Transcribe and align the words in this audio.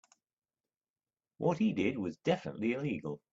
What 1.37 1.59
he 1.59 1.73
did 1.73 1.99
was 1.99 2.17
definitively 2.23 2.71
illegal. 2.73 3.21